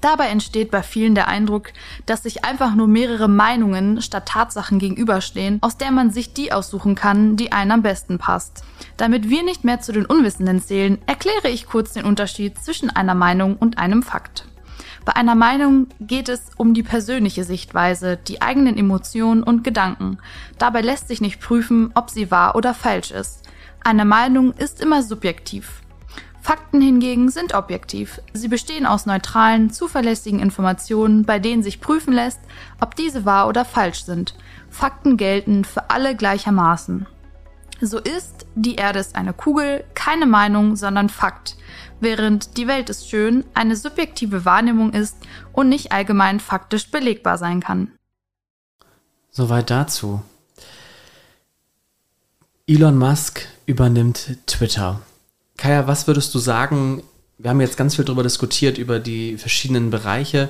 Dabei 0.00 0.28
entsteht 0.28 0.70
bei 0.70 0.82
vielen 0.82 1.14
der 1.14 1.28
Eindruck, 1.28 1.72
dass 2.04 2.22
sich 2.22 2.44
einfach 2.44 2.74
nur 2.74 2.86
mehrere 2.86 3.28
Meinungen 3.28 4.02
statt 4.02 4.26
Tatsachen 4.26 4.78
gegenüberstehen, 4.78 5.58
aus 5.62 5.76
der 5.76 5.90
man 5.90 6.10
sich 6.10 6.32
die 6.32 6.52
aussuchen 6.52 6.94
kann, 6.94 7.36
die 7.36 7.52
einem 7.52 7.72
am 7.72 7.82
besten 7.82 8.18
passt. 8.18 8.62
Damit 8.96 9.28
wir 9.28 9.42
nicht 9.42 9.64
mehr 9.64 9.80
zu 9.80 9.92
den 9.92 10.06
Unwissenden 10.06 10.60
zählen, 10.60 10.98
erkläre 11.06 11.48
ich 11.48 11.66
kurz 11.66 11.92
den 11.92 12.04
Unterschied 12.04 12.58
zwischen 12.58 12.90
einer 12.90 13.14
Meinung 13.14 13.56
und 13.56 13.78
einem 13.78 14.02
Fakt. 14.02 14.46
Bei 15.04 15.14
einer 15.14 15.36
Meinung 15.36 15.86
geht 16.00 16.28
es 16.28 16.50
um 16.56 16.74
die 16.74 16.82
persönliche 16.82 17.44
Sichtweise, 17.44 18.16
die 18.16 18.42
eigenen 18.42 18.76
Emotionen 18.76 19.44
und 19.44 19.62
Gedanken. 19.62 20.18
Dabei 20.58 20.80
lässt 20.80 21.06
sich 21.06 21.20
nicht 21.20 21.40
prüfen, 21.40 21.92
ob 21.94 22.10
sie 22.10 22.32
wahr 22.32 22.56
oder 22.56 22.74
falsch 22.74 23.12
ist. 23.12 23.42
Eine 23.84 24.04
Meinung 24.04 24.52
ist 24.54 24.80
immer 24.80 25.04
subjektiv. 25.04 25.80
Fakten 26.46 26.80
hingegen 26.80 27.28
sind 27.28 27.54
objektiv. 27.54 28.20
Sie 28.32 28.46
bestehen 28.46 28.86
aus 28.86 29.04
neutralen, 29.04 29.70
zuverlässigen 29.70 30.38
Informationen, 30.38 31.24
bei 31.24 31.40
denen 31.40 31.64
sich 31.64 31.80
prüfen 31.80 32.12
lässt, 32.12 32.38
ob 32.80 32.94
diese 32.94 33.24
wahr 33.24 33.48
oder 33.48 33.64
falsch 33.64 34.04
sind. 34.04 34.36
Fakten 34.70 35.16
gelten 35.16 35.64
für 35.64 35.90
alle 35.90 36.14
gleichermaßen. 36.14 37.08
So 37.80 37.98
ist, 37.98 38.46
die 38.54 38.76
Erde 38.76 39.00
ist 39.00 39.16
eine 39.16 39.32
Kugel, 39.32 39.82
keine 39.94 40.26
Meinung, 40.26 40.76
sondern 40.76 41.08
Fakt, 41.08 41.56
während 41.98 42.56
die 42.56 42.68
Welt 42.68 42.90
ist 42.90 43.10
schön 43.10 43.44
eine 43.52 43.74
subjektive 43.74 44.44
Wahrnehmung 44.44 44.92
ist 44.92 45.16
und 45.52 45.68
nicht 45.68 45.90
allgemein 45.90 46.38
faktisch 46.38 46.92
belegbar 46.92 47.38
sein 47.38 47.58
kann. 47.58 47.90
Soweit 49.32 49.68
dazu. 49.68 50.22
Elon 52.68 52.98
Musk 52.98 53.48
übernimmt 53.66 54.36
Twitter. 54.46 55.00
Kaya, 55.56 55.86
was 55.86 56.06
würdest 56.06 56.34
du 56.34 56.38
sagen? 56.38 57.02
Wir 57.38 57.50
haben 57.50 57.60
jetzt 57.60 57.76
ganz 57.76 57.96
viel 57.96 58.04
darüber 58.04 58.22
diskutiert, 58.22 58.78
über 58.78 58.98
die 58.98 59.36
verschiedenen 59.36 59.90
Bereiche. 59.90 60.48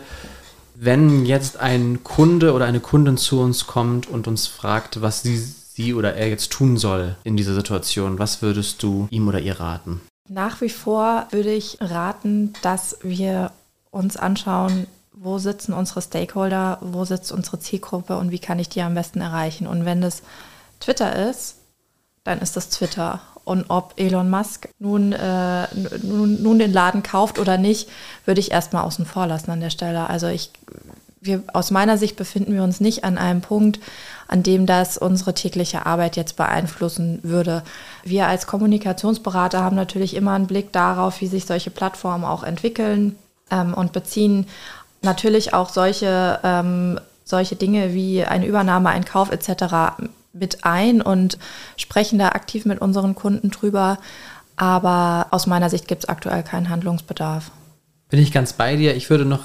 Wenn 0.74 1.24
jetzt 1.24 1.58
ein 1.58 2.04
Kunde 2.04 2.52
oder 2.52 2.66
eine 2.66 2.80
Kundin 2.80 3.16
zu 3.16 3.40
uns 3.40 3.66
kommt 3.66 4.08
und 4.08 4.28
uns 4.28 4.46
fragt, 4.46 5.00
was 5.00 5.22
sie, 5.22 5.36
sie 5.36 5.94
oder 5.94 6.14
er 6.14 6.28
jetzt 6.28 6.52
tun 6.52 6.76
soll 6.76 7.16
in 7.24 7.36
dieser 7.36 7.54
Situation, 7.54 8.18
was 8.18 8.42
würdest 8.42 8.82
du 8.82 9.08
ihm 9.10 9.26
oder 9.26 9.40
ihr 9.40 9.58
raten? 9.58 10.00
Nach 10.28 10.60
wie 10.60 10.68
vor 10.68 11.26
würde 11.30 11.52
ich 11.52 11.78
raten, 11.80 12.52
dass 12.62 12.98
wir 13.02 13.52
uns 13.90 14.16
anschauen, 14.16 14.86
wo 15.12 15.38
sitzen 15.38 15.72
unsere 15.72 16.02
Stakeholder, 16.02 16.78
wo 16.82 17.04
sitzt 17.04 17.32
unsere 17.32 17.58
Zielgruppe 17.58 18.18
und 18.18 18.30
wie 18.30 18.38
kann 18.38 18.58
ich 18.58 18.68
die 18.68 18.82
am 18.82 18.94
besten 18.94 19.20
erreichen. 19.20 19.66
Und 19.66 19.84
wenn 19.84 20.02
das 20.02 20.22
Twitter 20.80 21.30
ist, 21.30 21.56
dann 22.24 22.40
ist 22.40 22.56
das 22.56 22.68
Twitter. 22.68 23.20
Und 23.46 23.66
ob 23.68 23.94
Elon 23.96 24.28
Musk 24.28 24.68
nun, 24.80 25.12
äh, 25.12 25.68
nun, 26.02 26.42
nun 26.42 26.58
den 26.58 26.72
Laden 26.72 27.04
kauft 27.04 27.38
oder 27.38 27.58
nicht, 27.58 27.88
würde 28.24 28.40
ich 28.40 28.50
erstmal 28.50 28.82
außen 28.82 29.06
vor 29.06 29.28
lassen 29.28 29.52
an 29.52 29.60
der 29.60 29.70
Stelle. 29.70 30.10
Also 30.10 30.26
ich, 30.26 30.50
wir, 31.20 31.44
aus 31.52 31.70
meiner 31.70 31.96
Sicht 31.96 32.16
befinden 32.16 32.54
wir 32.54 32.64
uns 32.64 32.80
nicht 32.80 33.04
an 33.04 33.18
einem 33.18 33.42
Punkt, 33.42 33.78
an 34.26 34.42
dem 34.42 34.66
das 34.66 34.98
unsere 34.98 35.32
tägliche 35.32 35.86
Arbeit 35.86 36.16
jetzt 36.16 36.34
beeinflussen 36.36 37.20
würde. 37.22 37.62
Wir 38.02 38.26
als 38.26 38.48
Kommunikationsberater 38.48 39.62
haben 39.62 39.76
natürlich 39.76 40.16
immer 40.16 40.32
einen 40.32 40.48
Blick 40.48 40.72
darauf, 40.72 41.20
wie 41.20 41.28
sich 41.28 41.46
solche 41.46 41.70
Plattformen 41.70 42.24
auch 42.24 42.42
entwickeln 42.42 43.16
ähm, 43.52 43.74
und 43.74 43.92
beziehen 43.92 44.48
natürlich 45.02 45.54
auch 45.54 45.68
solche, 45.68 46.40
ähm, 46.42 46.98
solche 47.22 47.54
Dinge 47.54 47.94
wie 47.94 48.24
eine 48.24 48.46
Übernahme, 48.46 48.88
ein 48.88 49.04
Kauf 49.04 49.30
etc 49.30 50.02
mit 50.38 50.64
ein 50.64 51.02
und 51.02 51.38
sprechen 51.76 52.18
da 52.18 52.28
aktiv 52.28 52.64
mit 52.64 52.80
unseren 52.80 53.14
Kunden 53.14 53.50
drüber. 53.50 53.98
Aber 54.56 55.26
aus 55.30 55.46
meiner 55.46 55.68
Sicht 55.68 55.86
gibt 55.88 56.04
es 56.04 56.08
aktuell 56.08 56.42
keinen 56.42 56.70
Handlungsbedarf. 56.70 57.50
Bin 58.08 58.20
ich 58.20 58.32
ganz 58.32 58.52
bei 58.52 58.76
dir. 58.76 58.96
Ich 58.96 59.10
würde 59.10 59.24
noch 59.24 59.44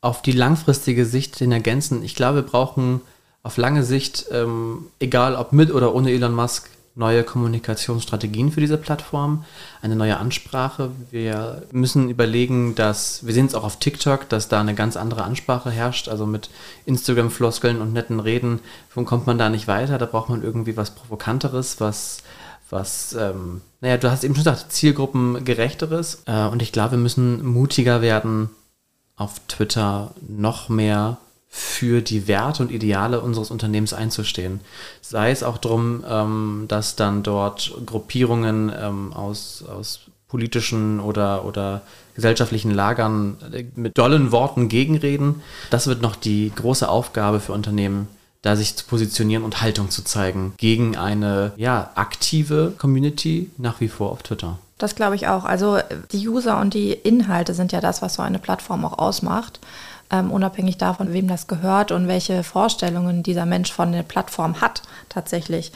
auf 0.00 0.22
die 0.22 0.32
langfristige 0.32 1.04
Sicht 1.04 1.40
den 1.40 1.52
ergänzen. 1.52 2.02
Ich 2.02 2.14
glaube, 2.14 2.36
wir 2.36 2.42
brauchen 2.42 3.00
auf 3.42 3.56
lange 3.56 3.82
Sicht, 3.82 4.26
ähm, 4.32 4.86
egal 4.98 5.36
ob 5.36 5.52
mit 5.52 5.72
oder 5.72 5.94
ohne 5.94 6.10
Elon 6.10 6.34
Musk, 6.34 6.70
neue 6.96 7.22
Kommunikationsstrategien 7.24 8.50
für 8.50 8.60
diese 8.60 8.78
Plattform, 8.78 9.44
eine 9.82 9.94
neue 9.94 10.16
Ansprache. 10.16 10.90
Wir 11.10 11.62
müssen 11.70 12.08
überlegen, 12.08 12.74
dass, 12.74 13.24
wir 13.24 13.34
sehen 13.34 13.46
es 13.46 13.54
auch 13.54 13.64
auf 13.64 13.78
TikTok, 13.78 14.28
dass 14.30 14.48
da 14.48 14.60
eine 14.60 14.74
ganz 14.74 14.96
andere 14.96 15.22
Ansprache 15.22 15.70
herrscht, 15.70 16.08
also 16.08 16.26
mit 16.26 16.48
Instagram-Floskeln 16.86 17.82
und 17.82 17.92
netten 17.92 18.18
Reden, 18.18 18.60
kommt 18.94 19.26
man 19.26 19.36
da 19.38 19.50
nicht 19.50 19.68
weiter, 19.68 19.98
da 19.98 20.06
braucht 20.06 20.30
man 20.30 20.42
irgendwie 20.42 20.78
was 20.78 20.94
Provokanteres, 20.94 21.80
was, 21.80 22.22
was, 22.70 23.12
ähm, 23.12 23.60
naja, 23.82 23.98
du 23.98 24.10
hast 24.10 24.24
eben 24.24 24.34
schon 24.34 24.44
gesagt, 24.44 24.72
zielgruppengerechteres. 24.72 26.22
Äh, 26.24 26.46
und 26.46 26.62
ich 26.62 26.72
glaube, 26.72 26.92
wir 26.92 26.98
müssen 26.98 27.44
mutiger 27.44 28.00
werden, 28.00 28.48
auf 29.16 29.40
Twitter 29.48 30.14
noch 30.26 30.68
mehr 30.68 31.18
für 31.48 32.02
die 32.02 32.28
Werte 32.28 32.62
und 32.62 32.70
Ideale 32.70 33.20
unseres 33.20 33.50
Unternehmens 33.50 33.92
einzustehen. 33.92 34.60
Sei 35.00 35.30
es 35.30 35.42
auch 35.42 35.58
darum, 35.58 36.04
ähm, 36.08 36.64
dass 36.68 36.96
dann 36.96 37.22
dort 37.22 37.72
Gruppierungen 37.86 38.72
ähm, 38.78 39.12
aus, 39.12 39.64
aus 39.66 40.00
politischen 40.28 41.00
oder, 41.00 41.44
oder 41.44 41.82
gesellschaftlichen 42.14 42.72
Lagern 42.72 43.36
äh, 43.52 43.64
mit 43.74 43.96
dollen 43.96 44.32
Worten 44.32 44.68
gegenreden. 44.68 45.42
Das 45.70 45.86
wird 45.86 46.02
noch 46.02 46.16
die 46.16 46.52
große 46.54 46.88
Aufgabe 46.88 47.40
für 47.40 47.52
Unternehmen, 47.52 48.08
da 48.42 48.56
sich 48.56 48.76
zu 48.76 48.84
positionieren 48.84 49.44
und 49.44 49.62
Haltung 49.62 49.90
zu 49.90 50.02
zeigen 50.02 50.54
gegen 50.56 50.96
eine 50.96 51.52
ja, 51.56 51.90
aktive 51.94 52.74
Community 52.76 53.50
nach 53.56 53.80
wie 53.80 53.88
vor 53.88 54.10
auf 54.10 54.22
Twitter. 54.22 54.58
Das 54.78 54.94
glaube 54.94 55.14
ich 55.14 55.26
auch. 55.26 55.44
Also 55.44 55.78
die 56.12 56.28
User 56.28 56.60
und 56.60 56.74
die 56.74 56.92
Inhalte 56.92 57.54
sind 57.54 57.72
ja 57.72 57.80
das, 57.80 58.02
was 58.02 58.14
so 58.14 58.22
eine 58.22 58.38
Plattform 58.38 58.84
auch 58.84 58.98
ausmacht. 58.98 59.58
Ähm, 60.10 60.30
unabhängig 60.30 60.78
davon, 60.78 61.12
wem 61.12 61.28
das 61.28 61.46
gehört 61.46 61.92
und 61.92 62.08
welche 62.08 62.42
Vorstellungen 62.42 63.22
dieser 63.22 63.46
Mensch 63.46 63.72
von 63.72 63.92
der 63.92 64.02
Plattform 64.02 64.60
hat 64.60 64.82
tatsächlich. 65.08 65.72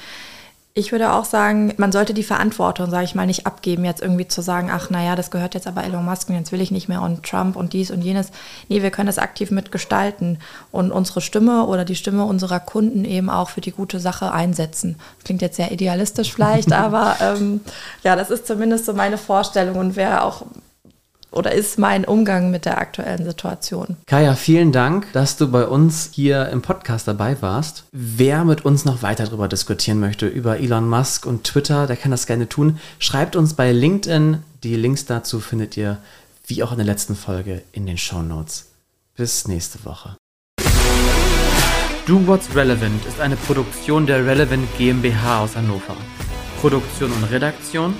Ich 0.72 0.92
würde 0.92 1.12
auch 1.12 1.24
sagen, 1.24 1.74
man 1.78 1.90
sollte 1.90 2.14
die 2.14 2.22
Verantwortung, 2.22 2.90
sage 2.90 3.04
ich 3.04 3.16
mal, 3.16 3.26
nicht 3.26 3.44
abgeben, 3.44 3.84
jetzt 3.84 4.00
irgendwie 4.00 4.28
zu 4.28 4.40
sagen, 4.40 4.70
ach 4.72 4.88
naja, 4.88 5.16
das 5.16 5.32
gehört 5.32 5.54
jetzt 5.54 5.66
aber 5.66 5.82
Elon 5.82 6.04
Musk 6.04 6.28
und 6.28 6.36
jetzt 6.36 6.52
will 6.52 6.60
ich 6.60 6.70
nicht 6.70 6.88
mehr 6.88 7.02
und 7.02 7.24
Trump 7.24 7.56
und 7.56 7.72
dies 7.72 7.90
und 7.90 8.02
jenes. 8.02 8.30
Nee, 8.68 8.80
wir 8.80 8.92
können 8.92 9.08
das 9.08 9.18
aktiv 9.18 9.50
mitgestalten 9.50 10.38
und 10.70 10.92
unsere 10.92 11.22
Stimme 11.22 11.66
oder 11.66 11.84
die 11.84 11.96
Stimme 11.96 12.24
unserer 12.24 12.60
Kunden 12.60 13.04
eben 13.04 13.30
auch 13.30 13.50
für 13.50 13.60
die 13.60 13.72
gute 13.72 13.98
Sache 13.98 14.30
einsetzen. 14.30 14.96
Das 15.16 15.24
klingt 15.24 15.42
jetzt 15.42 15.56
sehr 15.56 15.72
idealistisch 15.72 16.32
vielleicht, 16.32 16.72
aber 16.72 17.16
ähm, 17.20 17.62
ja, 18.04 18.14
das 18.14 18.30
ist 18.30 18.46
zumindest 18.46 18.86
so 18.86 18.94
meine 18.94 19.18
Vorstellung 19.18 19.76
und 19.76 19.96
wäre 19.96 20.22
auch 20.22 20.44
oder 21.30 21.52
ist 21.52 21.78
mein 21.78 22.04
Umgang 22.04 22.50
mit 22.50 22.64
der 22.64 22.78
aktuellen 22.78 23.24
Situation. 23.24 23.96
Kaya, 24.06 24.34
vielen 24.34 24.72
Dank, 24.72 25.12
dass 25.12 25.36
du 25.36 25.50
bei 25.50 25.66
uns 25.66 26.10
hier 26.12 26.48
im 26.48 26.62
Podcast 26.62 27.08
dabei 27.08 27.40
warst. 27.40 27.84
Wer 27.92 28.44
mit 28.44 28.64
uns 28.64 28.84
noch 28.84 29.02
weiter 29.02 29.24
darüber 29.24 29.48
diskutieren 29.48 30.00
möchte, 30.00 30.26
über 30.26 30.58
Elon 30.58 30.88
Musk 30.88 31.26
und 31.26 31.44
Twitter, 31.44 31.86
der 31.86 31.96
kann 31.96 32.10
das 32.10 32.26
gerne 32.26 32.48
tun. 32.48 32.78
Schreibt 32.98 33.36
uns 33.36 33.54
bei 33.54 33.72
LinkedIn. 33.72 34.42
Die 34.62 34.76
Links 34.76 35.06
dazu 35.06 35.40
findet 35.40 35.76
ihr, 35.76 35.98
wie 36.46 36.62
auch 36.62 36.72
in 36.72 36.78
der 36.78 36.86
letzten 36.86 37.16
Folge, 37.16 37.62
in 37.72 37.86
den 37.86 37.98
Show 37.98 38.22
Notes. 38.22 38.66
Bis 39.16 39.46
nächste 39.46 39.84
Woche. 39.84 40.16
Do 42.06 42.26
What's 42.26 42.54
Relevant 42.54 43.04
ist 43.06 43.20
eine 43.20 43.36
Produktion 43.36 44.06
der 44.06 44.26
Relevant 44.26 44.66
GmbH 44.76 45.42
aus 45.42 45.54
Hannover. 45.54 45.96
Produktion 46.60 47.10
und 47.12 47.24
Redaktion 47.24 47.94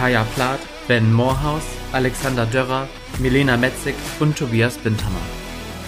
Kaya 0.00 0.24
Plath, 0.34 0.60
Ben 0.88 1.12
Moorhaus, 1.12 1.62
Alexander 1.92 2.46
Dörrer, 2.46 2.88
Milena 3.18 3.56
Metzig 3.56 3.94
und 4.20 4.36
Tobias 4.36 4.78
Bindhammer. 4.78 5.20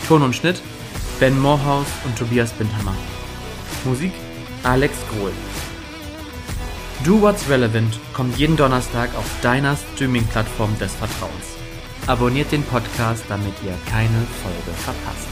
Ton 0.08 0.22
und 0.22 0.34
Schnitt 0.34 0.60
Ben 1.20 1.38
Moorhaus 1.38 1.86
und 2.04 2.18
Tobias 2.18 2.52
Bindhammer. 2.52 2.94
Musik 3.84 4.12
Alex 4.64 4.94
Grohl. 5.10 5.32
Do 7.04 7.20
What's 7.20 7.48
Relevant 7.48 7.98
kommt 8.12 8.38
jeden 8.38 8.56
Donnerstag 8.56 9.10
auf 9.16 9.24
deiner 9.40 9.76
Streaming-Plattform 9.76 10.78
des 10.78 10.94
Vertrauens. 10.94 11.56
Abonniert 12.06 12.52
den 12.52 12.62
Podcast, 12.64 13.24
damit 13.28 13.54
ihr 13.64 13.74
keine 13.90 14.26
Folge 14.42 14.76
verpasst. 14.84 15.31